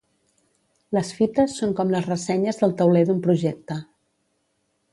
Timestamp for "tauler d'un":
2.81-3.21